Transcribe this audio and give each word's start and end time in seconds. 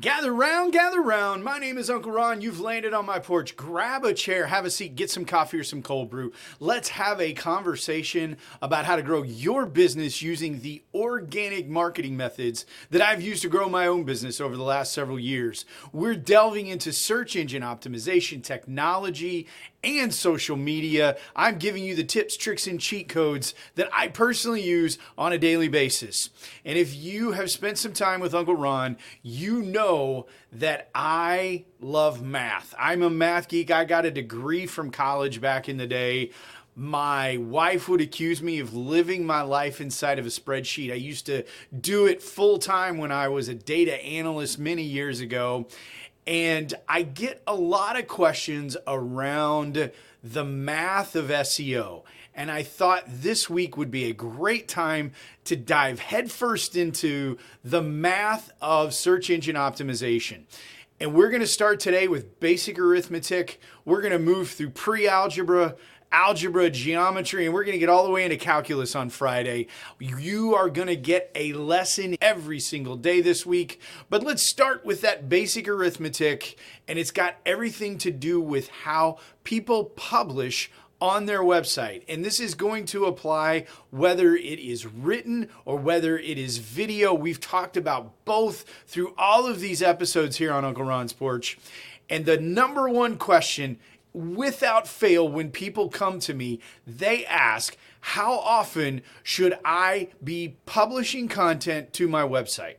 Gather 0.00 0.32
round, 0.32 0.72
gather 0.72 1.02
round. 1.02 1.44
My 1.44 1.58
name 1.58 1.76
is 1.76 1.90
Uncle 1.90 2.12
Ron. 2.12 2.40
You've 2.40 2.60
landed 2.60 2.94
on 2.94 3.04
my 3.04 3.18
porch. 3.18 3.54
Grab 3.54 4.02
a 4.02 4.14
chair, 4.14 4.46
have 4.46 4.64
a 4.64 4.70
seat, 4.70 4.96
get 4.96 5.10
some 5.10 5.26
coffee 5.26 5.58
or 5.58 5.64
some 5.64 5.82
cold 5.82 6.08
brew. 6.08 6.32
Let's 6.58 6.88
have 6.90 7.20
a 7.20 7.34
conversation 7.34 8.38
about 8.62 8.86
how 8.86 8.96
to 8.96 9.02
grow 9.02 9.22
your 9.22 9.66
business 9.66 10.22
using 10.22 10.60
the 10.60 10.82
organic 10.94 11.68
marketing 11.68 12.16
methods 12.16 12.64
that 12.88 13.02
I've 13.02 13.20
used 13.20 13.42
to 13.42 13.50
grow 13.50 13.68
my 13.68 13.86
own 13.86 14.04
business 14.04 14.40
over 14.40 14.56
the 14.56 14.62
last 14.62 14.94
several 14.94 15.18
years. 15.18 15.66
We're 15.92 16.14
delving 16.14 16.68
into 16.68 16.94
search 16.94 17.36
engine 17.36 17.62
optimization, 17.62 18.42
technology, 18.42 19.48
and 19.84 20.12
social 20.14 20.56
media. 20.56 21.16
I'm 21.36 21.58
giving 21.58 21.84
you 21.84 21.94
the 21.94 22.04
tips, 22.04 22.36
tricks, 22.38 22.66
and 22.66 22.80
cheat 22.80 23.08
codes 23.08 23.54
that 23.74 23.88
I 23.92 24.08
personally 24.08 24.62
use 24.62 24.98
on 25.18 25.32
a 25.32 25.38
daily 25.38 25.68
basis. 25.68 26.30
And 26.64 26.78
if 26.78 26.94
you 26.94 27.32
have 27.32 27.50
spent 27.50 27.76
some 27.76 27.92
time 27.92 28.20
with 28.20 28.34
Uncle 28.34 28.56
Ron, 28.56 28.96
you 29.22 29.62
know 29.62 29.89
that 30.52 30.90
I 30.94 31.64
love 31.80 32.22
math. 32.22 32.74
I'm 32.78 33.02
a 33.02 33.10
math 33.10 33.48
geek. 33.48 33.70
I 33.70 33.84
got 33.84 34.06
a 34.06 34.10
degree 34.10 34.66
from 34.66 34.90
college 34.90 35.40
back 35.40 35.68
in 35.68 35.76
the 35.76 35.86
day. 35.86 36.30
My 36.76 37.36
wife 37.36 37.88
would 37.88 38.00
accuse 38.00 38.42
me 38.42 38.58
of 38.60 38.74
living 38.74 39.26
my 39.26 39.42
life 39.42 39.80
inside 39.80 40.18
of 40.18 40.26
a 40.26 40.30
spreadsheet. 40.30 40.90
I 40.90 40.96
used 40.96 41.26
to 41.26 41.44
do 41.78 42.06
it 42.06 42.22
full 42.22 42.58
time 42.58 42.98
when 42.98 43.12
I 43.12 43.28
was 43.28 43.48
a 43.48 43.54
data 43.54 44.02
analyst 44.04 44.58
many 44.58 44.82
years 44.82 45.20
ago. 45.20 45.66
And 46.26 46.72
I 46.88 47.02
get 47.02 47.42
a 47.46 47.54
lot 47.54 47.98
of 47.98 48.06
questions 48.06 48.76
around 48.86 49.90
the 50.22 50.44
math 50.44 51.16
of 51.16 51.26
SEO. 51.26 52.04
And 52.40 52.50
I 52.50 52.62
thought 52.62 53.04
this 53.06 53.50
week 53.50 53.76
would 53.76 53.90
be 53.90 54.06
a 54.06 54.14
great 54.14 54.66
time 54.66 55.12
to 55.44 55.56
dive 55.56 55.98
headfirst 55.98 56.74
into 56.74 57.36
the 57.62 57.82
math 57.82 58.50
of 58.62 58.94
search 58.94 59.28
engine 59.28 59.56
optimization. 59.56 60.44
And 60.98 61.12
we're 61.12 61.28
going 61.28 61.42
to 61.42 61.46
start 61.46 61.80
today 61.80 62.08
with 62.08 62.40
basic 62.40 62.78
arithmetic. 62.78 63.60
We're 63.84 64.00
going 64.00 64.14
to 64.14 64.18
move 64.18 64.52
through 64.52 64.70
pre 64.70 65.06
algebra, 65.06 65.76
algebra, 66.10 66.70
geometry, 66.70 67.44
and 67.44 67.52
we're 67.52 67.64
going 67.64 67.74
to 67.74 67.78
get 67.78 67.90
all 67.90 68.04
the 68.04 68.10
way 68.10 68.24
into 68.24 68.38
calculus 68.38 68.96
on 68.96 69.10
Friday. 69.10 69.66
You 69.98 70.54
are 70.54 70.70
going 70.70 70.88
to 70.88 70.96
get 70.96 71.30
a 71.34 71.52
lesson 71.52 72.16
every 72.22 72.58
single 72.58 72.96
day 72.96 73.20
this 73.20 73.44
week. 73.44 73.82
But 74.08 74.22
let's 74.22 74.48
start 74.48 74.82
with 74.86 75.02
that 75.02 75.28
basic 75.28 75.68
arithmetic, 75.68 76.58
and 76.88 76.98
it's 76.98 77.10
got 77.10 77.36
everything 77.44 77.98
to 77.98 78.10
do 78.10 78.40
with 78.40 78.70
how 78.70 79.18
people 79.44 79.84
publish 79.84 80.70
on 81.00 81.26
their 81.26 81.40
website. 81.40 82.02
And 82.08 82.24
this 82.24 82.40
is 82.40 82.54
going 82.54 82.84
to 82.86 83.06
apply 83.06 83.66
whether 83.90 84.34
it 84.34 84.58
is 84.58 84.86
written 84.86 85.48
or 85.64 85.78
whether 85.78 86.18
it 86.18 86.38
is 86.38 86.58
video. 86.58 87.14
We've 87.14 87.40
talked 87.40 87.76
about 87.76 88.24
both 88.24 88.64
through 88.86 89.14
all 89.16 89.46
of 89.46 89.60
these 89.60 89.82
episodes 89.82 90.36
here 90.36 90.52
on 90.52 90.64
Uncle 90.64 90.84
Ron's 90.84 91.12
Porch. 91.12 91.58
And 92.08 92.26
the 92.26 92.38
number 92.38 92.88
one 92.88 93.16
question 93.16 93.78
without 94.12 94.88
fail, 94.88 95.28
when 95.28 95.50
people 95.50 95.88
come 95.88 96.18
to 96.20 96.34
me, 96.34 96.60
they 96.86 97.24
ask, 97.26 97.76
How 98.00 98.38
often 98.38 99.02
should 99.22 99.58
I 99.64 100.08
be 100.22 100.56
publishing 100.66 101.28
content 101.28 101.92
to 101.94 102.08
my 102.08 102.22
website? 102.22 102.76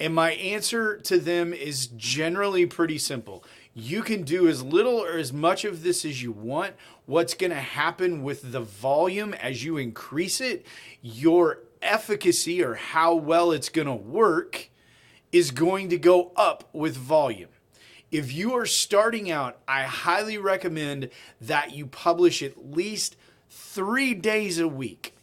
And 0.00 0.14
my 0.14 0.32
answer 0.32 0.96
to 0.98 1.18
them 1.18 1.52
is 1.52 1.88
generally 1.88 2.66
pretty 2.66 2.98
simple. 2.98 3.44
You 3.74 4.02
can 4.02 4.22
do 4.22 4.48
as 4.48 4.62
little 4.62 5.02
or 5.02 5.18
as 5.18 5.32
much 5.32 5.64
of 5.64 5.82
this 5.82 6.04
as 6.04 6.22
you 6.22 6.32
want. 6.32 6.74
What's 7.08 7.32
going 7.32 7.52
to 7.52 7.56
happen 7.56 8.22
with 8.22 8.52
the 8.52 8.60
volume 8.60 9.32
as 9.32 9.64
you 9.64 9.78
increase 9.78 10.42
it, 10.42 10.66
your 11.00 11.60
efficacy 11.80 12.62
or 12.62 12.74
how 12.74 13.14
well 13.14 13.50
it's 13.50 13.70
going 13.70 13.86
to 13.86 13.94
work 13.94 14.68
is 15.32 15.50
going 15.50 15.88
to 15.88 15.96
go 15.96 16.32
up 16.36 16.68
with 16.74 16.98
volume. 16.98 17.48
If 18.10 18.34
you 18.34 18.52
are 18.52 18.66
starting 18.66 19.30
out, 19.30 19.56
I 19.66 19.84
highly 19.84 20.36
recommend 20.36 21.08
that 21.40 21.72
you 21.72 21.86
publish 21.86 22.42
at 22.42 22.74
least 22.74 23.16
three 23.48 24.12
days 24.12 24.58
a 24.58 24.68
week. 24.68 25.14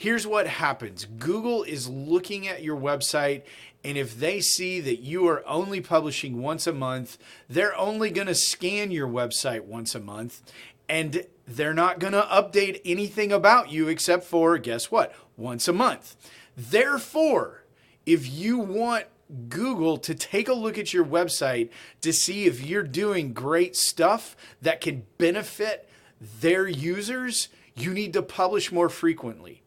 Here's 0.00 0.28
what 0.28 0.46
happens 0.46 1.06
Google 1.06 1.64
is 1.64 1.88
looking 1.88 2.46
at 2.46 2.62
your 2.62 2.76
website, 2.76 3.42
and 3.82 3.98
if 3.98 4.16
they 4.16 4.40
see 4.40 4.78
that 4.78 5.00
you 5.00 5.26
are 5.26 5.42
only 5.44 5.80
publishing 5.80 6.40
once 6.40 6.68
a 6.68 6.72
month, 6.72 7.18
they're 7.48 7.76
only 7.76 8.12
going 8.12 8.28
to 8.28 8.34
scan 8.36 8.92
your 8.92 9.08
website 9.08 9.64
once 9.64 9.96
a 9.96 10.00
month, 10.00 10.40
and 10.88 11.26
they're 11.48 11.74
not 11.74 11.98
going 11.98 12.12
to 12.12 12.22
update 12.30 12.80
anything 12.84 13.32
about 13.32 13.72
you 13.72 13.88
except 13.88 14.22
for, 14.22 14.56
guess 14.56 14.88
what, 14.88 15.12
once 15.36 15.66
a 15.66 15.72
month. 15.72 16.14
Therefore, 16.56 17.64
if 18.06 18.30
you 18.30 18.56
want 18.56 19.06
Google 19.48 19.96
to 19.98 20.14
take 20.14 20.46
a 20.46 20.54
look 20.54 20.78
at 20.78 20.94
your 20.94 21.04
website 21.04 21.70
to 22.02 22.12
see 22.12 22.44
if 22.44 22.64
you're 22.64 22.84
doing 22.84 23.32
great 23.32 23.74
stuff 23.74 24.36
that 24.62 24.80
can 24.80 25.06
benefit 25.18 25.88
their 26.20 26.68
users, 26.68 27.48
you 27.74 27.92
need 27.92 28.12
to 28.12 28.22
publish 28.22 28.70
more 28.70 28.88
frequently. 28.88 29.62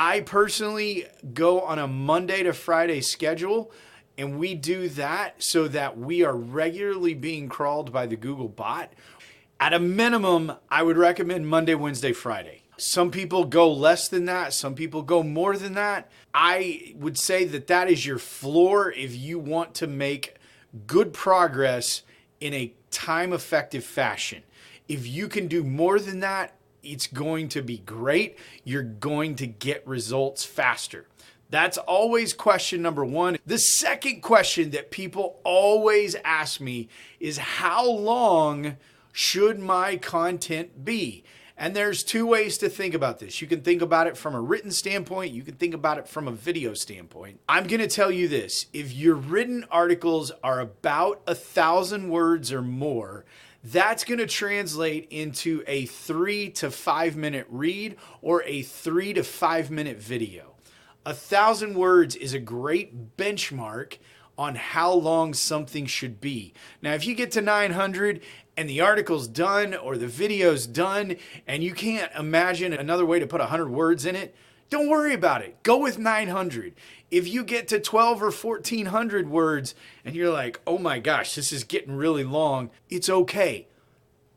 I 0.00 0.20
personally 0.20 1.06
go 1.34 1.62
on 1.62 1.80
a 1.80 1.88
Monday 1.88 2.44
to 2.44 2.52
Friday 2.52 3.00
schedule, 3.00 3.72
and 4.16 4.38
we 4.38 4.54
do 4.54 4.88
that 4.90 5.42
so 5.42 5.66
that 5.66 5.98
we 5.98 6.22
are 6.22 6.36
regularly 6.36 7.14
being 7.14 7.48
crawled 7.48 7.92
by 7.92 8.06
the 8.06 8.14
Google 8.14 8.46
bot. 8.46 8.92
At 9.58 9.74
a 9.74 9.80
minimum, 9.80 10.52
I 10.70 10.84
would 10.84 10.96
recommend 10.96 11.48
Monday, 11.48 11.74
Wednesday, 11.74 12.12
Friday. 12.12 12.62
Some 12.76 13.10
people 13.10 13.44
go 13.44 13.72
less 13.72 14.06
than 14.06 14.26
that, 14.26 14.52
some 14.52 14.76
people 14.76 15.02
go 15.02 15.24
more 15.24 15.56
than 15.56 15.72
that. 15.72 16.08
I 16.32 16.94
would 16.94 17.18
say 17.18 17.44
that 17.46 17.66
that 17.66 17.90
is 17.90 18.06
your 18.06 18.18
floor 18.18 18.92
if 18.92 19.16
you 19.16 19.40
want 19.40 19.74
to 19.74 19.88
make 19.88 20.36
good 20.86 21.12
progress 21.12 22.02
in 22.38 22.54
a 22.54 22.72
time 22.92 23.32
effective 23.32 23.82
fashion. 23.82 24.44
If 24.86 25.08
you 25.08 25.26
can 25.26 25.48
do 25.48 25.64
more 25.64 25.98
than 25.98 26.20
that, 26.20 26.54
it's 26.92 27.06
going 27.06 27.48
to 27.50 27.62
be 27.62 27.78
great. 27.78 28.38
You're 28.64 28.82
going 28.82 29.36
to 29.36 29.46
get 29.46 29.86
results 29.86 30.44
faster. 30.44 31.06
That's 31.50 31.78
always 31.78 32.34
question 32.34 32.82
number 32.82 33.04
one. 33.04 33.38
The 33.46 33.58
second 33.58 34.20
question 34.20 34.70
that 34.70 34.90
people 34.90 35.40
always 35.44 36.14
ask 36.24 36.60
me 36.60 36.88
is 37.20 37.38
how 37.38 37.88
long 37.88 38.76
should 39.12 39.58
my 39.58 39.96
content 39.96 40.84
be? 40.84 41.24
And 41.60 41.74
there's 41.74 42.04
two 42.04 42.24
ways 42.24 42.56
to 42.58 42.68
think 42.68 42.94
about 42.94 43.18
this. 43.18 43.40
You 43.40 43.48
can 43.48 43.62
think 43.62 43.82
about 43.82 44.06
it 44.06 44.16
from 44.16 44.34
a 44.34 44.40
written 44.40 44.70
standpoint, 44.70 45.32
you 45.32 45.42
can 45.42 45.54
think 45.54 45.74
about 45.74 45.98
it 45.98 46.06
from 46.06 46.28
a 46.28 46.32
video 46.32 46.72
standpoint. 46.72 47.40
I'm 47.48 47.66
to 47.66 47.88
tell 47.88 48.12
you 48.12 48.28
this 48.28 48.66
if 48.72 48.92
your 48.92 49.16
written 49.16 49.64
articles 49.70 50.30
are 50.44 50.60
about 50.60 51.22
a 51.26 51.34
thousand 51.34 52.10
words 52.10 52.52
or 52.52 52.62
more, 52.62 53.24
that's 53.64 54.04
going 54.04 54.18
to 54.18 54.26
translate 54.26 55.08
into 55.10 55.62
a 55.66 55.86
three 55.86 56.50
to 56.50 56.70
five 56.70 57.16
minute 57.16 57.46
read 57.48 57.96
or 58.22 58.42
a 58.44 58.62
three 58.62 59.12
to 59.14 59.24
five 59.24 59.70
minute 59.70 59.98
video. 59.98 60.54
A 61.04 61.14
thousand 61.14 61.74
words 61.74 62.14
is 62.16 62.34
a 62.34 62.38
great 62.38 63.16
benchmark 63.16 63.98
on 64.36 64.54
how 64.54 64.92
long 64.92 65.34
something 65.34 65.84
should 65.86 66.20
be. 66.20 66.54
Now, 66.80 66.94
if 66.94 67.04
you 67.06 67.14
get 67.16 67.32
to 67.32 67.42
900 67.42 68.20
and 68.56 68.70
the 68.70 68.80
article's 68.80 69.26
done 69.26 69.74
or 69.74 69.96
the 69.96 70.06
video's 70.06 70.66
done 70.66 71.16
and 71.46 71.64
you 71.64 71.74
can't 71.74 72.12
imagine 72.16 72.72
another 72.72 73.04
way 73.04 73.18
to 73.18 73.26
put 73.26 73.40
100 73.40 73.68
words 73.68 74.06
in 74.06 74.14
it, 74.14 74.36
don't 74.70 74.88
worry 74.88 75.14
about 75.14 75.42
it. 75.42 75.62
Go 75.62 75.78
with 75.78 75.98
900. 75.98 76.74
If 77.10 77.26
you 77.26 77.42
get 77.42 77.68
to 77.68 77.80
12 77.80 78.22
or 78.22 78.30
1400 78.30 79.28
words 79.28 79.74
and 80.04 80.14
you're 80.14 80.32
like, 80.32 80.60
oh 80.66 80.78
my 80.78 80.98
gosh, 80.98 81.34
this 81.34 81.52
is 81.52 81.64
getting 81.64 81.96
really 81.96 82.24
long, 82.24 82.70
it's 82.90 83.08
okay. 83.08 83.68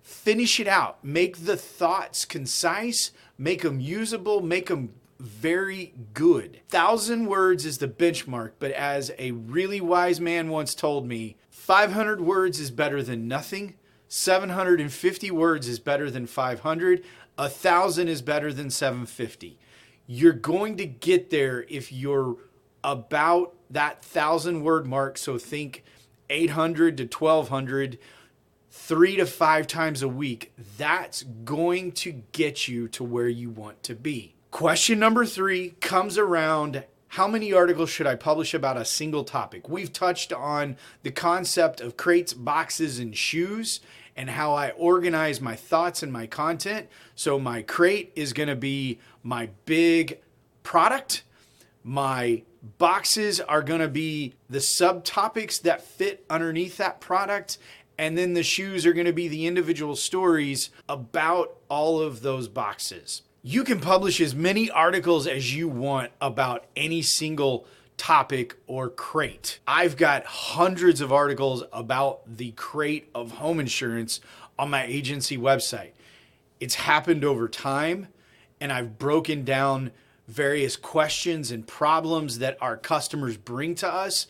Finish 0.02 0.60
it 0.60 0.68
out. 0.68 1.04
Make 1.04 1.46
the 1.46 1.58
thoughts 1.58 2.26
concise, 2.26 3.12
make 3.38 3.62
them 3.62 3.80
usable, 3.80 4.42
make 4.42 4.68
them 4.68 4.94
very 5.20 5.94
good. 6.14 6.62
Thousand 6.70 7.26
words 7.26 7.66
is 7.66 7.78
the 7.78 7.88
benchmark, 7.88 8.52
but 8.58 8.72
as 8.72 9.12
a 9.20 9.32
really 9.32 9.80
wise 9.80 10.20
man 10.20 10.50
once 10.50 10.74
told 10.74 11.06
me, 11.06 11.36
500 11.50 12.22
words 12.22 12.60
is 12.60 12.72
better 12.72 13.04
than 13.04 13.28
nothing. 13.28 13.76
750 14.08 15.32
words 15.32 15.68
is 15.68 15.80
better 15.80 16.10
than 16.10 16.26
500. 16.26 17.04
A 17.38 17.48
thousand 17.48 18.08
is 18.08 18.22
better 18.22 18.52
than 18.52 18.70
750. 18.70 19.58
You're 20.14 20.34
going 20.34 20.76
to 20.76 20.86
get 20.86 21.30
there 21.30 21.64
if 21.70 21.90
you're 21.90 22.36
about 22.84 23.54
that 23.70 24.04
thousand 24.04 24.62
word 24.62 24.86
mark. 24.86 25.18
So 25.18 25.38
think 25.38 25.86
800 26.30 26.98
to 26.98 27.04
1200, 27.04 27.98
three 28.70 29.16
to 29.16 29.26
five 29.26 29.68
times 29.68 30.02
a 30.02 30.10
week. 30.10 30.52
That's 30.78 31.24
going 31.24 31.94
to 31.94 32.24
get 32.34 32.68
you 32.68 32.90
to 32.90 33.06
where 33.06 33.30
you 33.30 33.50
want 33.50 33.84
to 33.84 33.96
be. 33.96 34.36
Question 34.52 35.00
number 35.00 35.26
three 35.26 35.76
comes 35.80 36.18
around 36.18 36.84
how 37.08 37.26
many 37.26 37.54
articles 37.54 37.90
should 37.90 38.08
I 38.08 38.16
publish 38.16 38.54
about 38.54 38.76
a 38.76 38.84
single 38.84 39.24
topic? 39.24 39.70
We've 39.70 39.94
touched 39.94 40.34
on 40.34 40.76
the 41.04 41.12
concept 41.12 41.80
of 41.80 41.96
crates, 41.96 42.34
boxes, 42.34 43.00
and 43.00 43.16
shoes 43.16 43.80
and 44.16 44.30
how 44.30 44.54
I 44.54 44.72
organize 44.72 45.42
my 45.42 45.56
thoughts 45.56 46.04
and 46.04 46.12
my 46.12 46.28
content. 46.28 46.88
So, 47.16 47.40
my 47.40 47.62
crate 47.62 48.12
is 48.16 48.34
going 48.34 48.50
to 48.50 48.56
be 48.56 49.00
my 49.24 49.50
big 49.66 50.20
product, 50.64 51.24
my 51.84 52.44
Boxes 52.78 53.40
are 53.40 53.64
going 53.64 53.82
to 53.82 53.88
be 53.88 54.36
the 54.48 54.60
subtopics 54.60 55.62
that 55.64 55.82
fit 55.82 56.24
underneath 56.30 56.78
that 56.78 57.02
product. 57.02 57.58
And 57.98 58.16
then 58.16 58.34
the 58.36 58.44
shoes 58.44 58.86
are 58.86 58.94
going 58.94 59.08
to 59.08 59.14
be 59.14 59.28
the 59.28 59.48
individual 59.48 59.96
stories 59.96 60.70
about 60.88 61.58
all 61.70 62.00
of 62.00 62.22
those 62.22 62.48
boxes. 62.48 63.24
You 63.42 63.64
can 63.64 63.80
publish 63.80 64.22
as 64.22 64.36
many 64.36 64.70
articles 64.70 65.26
as 65.26 65.56
you 65.56 65.68
want 65.68 66.12
about 66.22 66.66
any 66.76 67.02
single 67.02 67.66
topic 68.02 68.56
or 68.66 68.90
crate. 68.90 69.60
I've 69.68 69.96
got 69.96 70.26
hundreds 70.26 71.02
of 71.02 71.14
articles 71.14 71.64
about 71.72 72.22
the 72.36 72.50
crate 72.54 73.08
of 73.14 73.34
home 73.34 73.60
insurance 73.60 74.20
on 74.58 74.72
my 74.72 74.86
agency 74.86 75.38
website. 75.38 75.92
It's 76.60 76.74
happened 76.74 77.24
over 77.24 77.48
time, 77.48 78.08
and 78.60 78.74
I've 78.74 78.98
broken 78.98 79.46
down 79.46 79.92
various 80.28 80.76
questions 80.78 81.52
and 81.52 81.68
problems 81.68 82.40
that 82.40 82.58
our 82.60 82.76
customers 82.76 83.38
bring 83.38 83.76
to 83.76 83.88
us. 83.88 84.26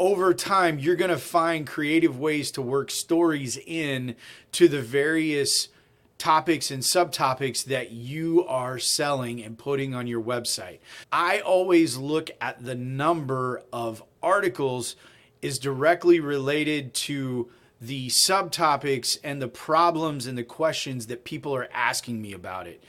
Over 0.00 0.34
time, 0.34 0.80
you're 0.80 0.96
going 0.96 1.12
to 1.12 1.16
find 1.16 1.64
creative 1.64 2.18
ways 2.18 2.50
to 2.50 2.60
work 2.60 2.90
stories 2.90 3.56
in 3.56 4.16
to 4.50 4.66
the 4.66 4.82
various 4.82 5.68
topics 6.18 6.70
and 6.70 6.82
subtopics 6.82 7.64
that 7.64 7.90
you 7.90 8.44
are 8.46 8.78
selling 8.78 9.42
and 9.42 9.58
putting 9.58 9.94
on 9.94 10.06
your 10.06 10.22
website. 10.22 10.78
I 11.12 11.40
always 11.40 11.96
look 11.96 12.30
at 12.40 12.64
the 12.64 12.74
number 12.74 13.62
of 13.72 14.02
articles 14.22 14.96
is 15.42 15.58
directly 15.58 16.20
related 16.20 16.94
to 16.94 17.50
the 17.80 18.08
subtopics 18.08 19.18
and 19.22 19.40
the 19.40 19.48
problems 19.48 20.26
and 20.26 20.36
the 20.36 20.42
questions 20.42 21.06
that 21.08 21.24
people 21.24 21.54
are 21.54 21.68
asking 21.72 22.22
me 22.22 22.32
about 22.32 22.66
it. 22.66 22.82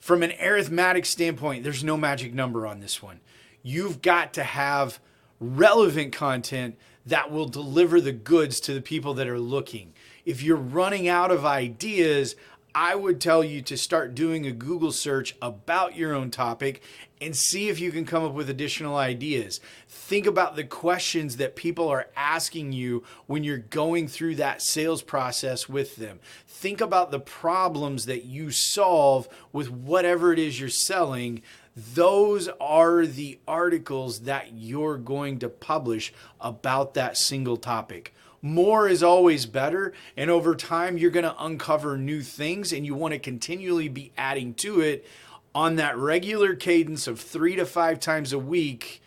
From 0.00 0.22
an 0.24 0.32
arithmetic 0.42 1.06
standpoint, 1.06 1.62
there's 1.62 1.84
no 1.84 1.96
magic 1.96 2.34
number 2.34 2.66
on 2.66 2.80
this 2.80 3.00
one. 3.00 3.20
You've 3.62 4.02
got 4.02 4.34
to 4.34 4.42
have 4.42 4.98
relevant 5.38 6.12
content 6.12 6.76
that 7.06 7.30
will 7.30 7.46
deliver 7.46 8.00
the 8.00 8.12
goods 8.12 8.60
to 8.60 8.74
the 8.74 8.82
people 8.82 9.14
that 9.14 9.28
are 9.28 9.38
looking. 9.38 9.92
If 10.24 10.42
you're 10.42 10.56
running 10.56 11.08
out 11.08 11.30
of 11.30 11.44
ideas, 11.44 12.34
I 12.74 12.94
would 12.94 13.20
tell 13.20 13.44
you 13.44 13.60
to 13.62 13.76
start 13.76 14.14
doing 14.14 14.46
a 14.46 14.52
Google 14.52 14.92
search 14.92 15.36
about 15.42 15.96
your 15.96 16.14
own 16.14 16.30
topic 16.30 16.82
and 17.20 17.36
see 17.36 17.68
if 17.68 17.78
you 17.78 17.92
can 17.92 18.06
come 18.06 18.24
up 18.24 18.32
with 18.32 18.48
additional 18.48 18.96
ideas. 18.96 19.60
Think 19.88 20.26
about 20.26 20.56
the 20.56 20.64
questions 20.64 21.36
that 21.36 21.54
people 21.54 21.88
are 21.88 22.08
asking 22.16 22.72
you 22.72 23.02
when 23.26 23.44
you're 23.44 23.58
going 23.58 24.08
through 24.08 24.36
that 24.36 24.62
sales 24.62 25.02
process 25.02 25.68
with 25.68 25.96
them. 25.96 26.18
Think 26.46 26.80
about 26.80 27.10
the 27.10 27.20
problems 27.20 28.06
that 28.06 28.24
you 28.24 28.50
solve 28.50 29.28
with 29.52 29.70
whatever 29.70 30.32
it 30.32 30.38
is 30.38 30.58
you're 30.58 30.68
selling. 30.70 31.42
Those 31.76 32.48
are 32.60 33.06
the 33.06 33.38
articles 33.46 34.20
that 34.20 34.52
you're 34.54 34.96
going 34.96 35.38
to 35.40 35.48
publish 35.48 36.12
about 36.40 36.94
that 36.94 37.18
single 37.18 37.58
topic 37.58 38.14
more 38.42 38.88
is 38.88 39.02
always 39.02 39.46
better. 39.46 39.92
And 40.16 40.28
over 40.28 40.54
time, 40.54 40.98
you're 40.98 41.10
going 41.10 41.24
to 41.24 41.44
uncover 41.44 41.96
new 41.96 42.20
things 42.20 42.72
and 42.72 42.84
you 42.84 42.94
want 42.94 43.14
to 43.14 43.20
continually 43.20 43.88
be 43.88 44.12
adding 44.18 44.52
to 44.54 44.80
it 44.80 45.06
on 45.54 45.76
that 45.76 45.96
regular 45.96 46.54
cadence 46.54 47.06
of 47.06 47.20
three 47.20 47.56
to 47.56 47.64
five 47.64 48.00
times 48.00 48.32
a 48.32 48.38
week 48.38 49.00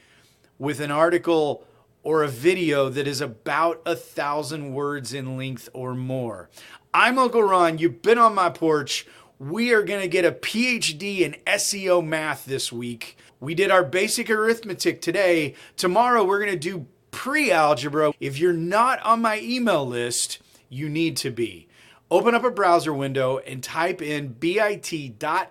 with 0.58 0.80
an 0.80 0.92
article 0.92 1.66
or 2.02 2.24
a 2.24 2.28
video 2.28 2.88
that 2.88 3.08
is 3.08 3.20
about 3.20 3.82
a 3.86 3.96
thousand 3.96 4.74
words 4.74 5.14
in 5.14 5.38
length 5.38 5.68
or 5.74 5.96
more. 5.96 6.50
I'm 6.94 7.20
Uncle 7.20 7.44
Ron. 7.44 7.78
You've 7.78 8.02
been 8.02 8.20
on 8.20 8.36
my 8.36 8.50
porch. 8.50 9.06
We 9.38 9.74
are 9.74 9.84
going 9.84 10.02
to 10.02 10.08
get 10.08 10.24
a 10.24 10.32
PhD 10.32 11.22
in 11.22 11.36
SEO 11.46 12.06
math 12.06 12.46
this 12.46 12.72
week. 12.72 13.18
We 13.40 13.54
did 13.54 13.70
our 13.70 13.84
basic 13.84 14.30
arithmetic 14.30 15.02
today. 15.02 15.56
Tomorrow, 15.76 16.24
we're 16.24 16.40
going 16.40 16.54
to 16.54 16.58
do 16.58 16.88
pre 17.16 17.52
algebra. 17.52 18.14
If 18.20 18.38
you're 18.38 18.54
not 18.54 19.02
on 19.02 19.22
my 19.22 19.40
email 19.40 19.88
list, 19.88 20.40
you 20.70 20.90
need 20.90 21.16
to 21.18 21.32
be. 21.32 21.68
Open 22.12 22.36
up 22.36 22.44
a 22.44 22.52
browser 22.52 22.94
window 22.94 23.40
and 23.40 23.64
type 23.64 24.02
in 24.02 24.28
bit.ly 24.28 25.46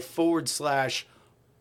forward 0.00 0.48
slash 0.48 1.06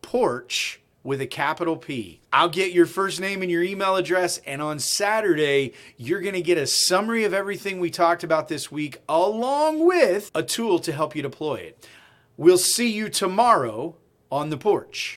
porch 0.01 0.79
with 1.03 1.21
a 1.21 1.27
capital 1.27 1.75
P. 1.75 2.21
I'll 2.31 2.49
get 2.49 2.71
your 2.71 2.85
first 2.85 3.19
name 3.19 3.41
and 3.41 3.51
your 3.51 3.61
email 3.61 3.97
address, 3.97 4.39
and 4.45 4.61
on 4.61 4.79
Saturday, 4.79 5.73
you're 5.97 6.21
gonna 6.21 6.41
get 6.41 6.57
a 6.57 6.65
summary 6.65 7.25
of 7.25 7.33
everything 7.33 7.79
we 7.79 7.89
talked 7.89 8.23
about 8.23 8.47
this 8.47 8.71
week, 8.71 9.01
along 9.07 9.85
with 9.85 10.31
a 10.33 10.43
tool 10.43 10.79
to 10.79 10.93
help 10.93 11.15
you 11.15 11.21
deploy 11.21 11.55
it. 11.55 11.87
We'll 12.37 12.57
see 12.57 12.89
you 12.89 13.09
tomorrow 13.09 13.95
on 14.31 14.49
the 14.49 14.57
porch. 14.57 15.07